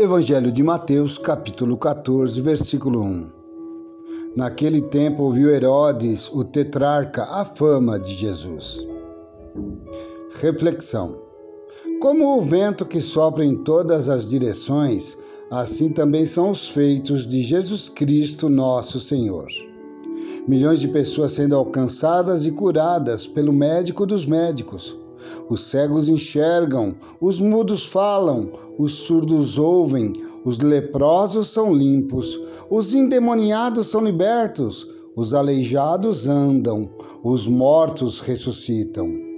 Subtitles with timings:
[0.00, 3.30] Evangelho de Mateus, capítulo 14, versículo 1.
[4.34, 8.88] Naquele tempo ouviu Herodes, o tetrarca, a fama de Jesus.
[10.40, 11.14] Reflexão.
[12.00, 15.18] Como o vento que sopra em todas as direções,
[15.50, 19.48] assim também são os feitos de Jesus Cristo, nosso Senhor.
[20.48, 24.98] Milhões de pessoas sendo alcançadas e curadas pelo médico dos médicos
[25.48, 30.12] os cegos enxergam, os mudos falam, os surdos ouvem,
[30.44, 36.88] os leprosos são limpos, os endemoniados são libertos, os aleijados andam,
[37.22, 39.28] os mortos ressuscitam.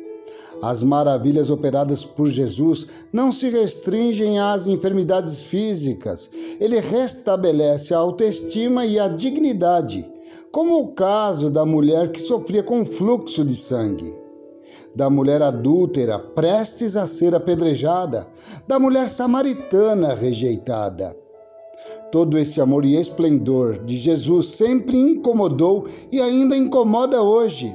[0.62, 6.30] As maravilhas operadas por Jesus não se restringem às enfermidades físicas,
[6.60, 10.08] ele restabelece a autoestima e a dignidade,
[10.52, 14.21] como o caso da mulher que sofria com fluxo de sangue
[14.94, 18.26] da mulher adúltera prestes a ser apedrejada,
[18.66, 21.16] da mulher samaritana rejeitada.
[22.10, 27.74] Todo esse amor e esplendor de Jesus sempre incomodou e ainda incomoda hoje.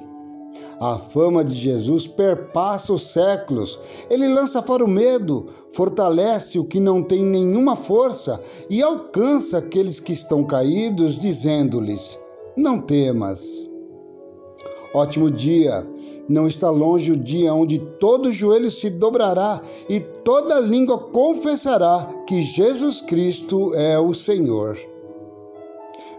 [0.79, 3.79] A fama de Jesus perpassa os séculos.
[4.09, 9.99] Ele lança fora o medo, fortalece o que não tem nenhuma força e alcança aqueles
[9.99, 12.19] que estão caídos, dizendo-lhes:
[12.55, 13.67] Não temas.
[14.97, 15.87] Ótimo dia!
[16.27, 22.41] Não está longe o dia onde todo joelho se dobrará e toda língua confessará que
[22.41, 24.75] Jesus Cristo é o Senhor.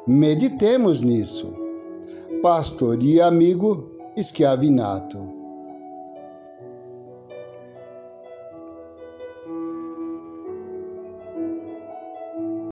[0.06, 1.52] Meditemos nisso.
[2.40, 5.37] Pastor e amigo Esquiavinato.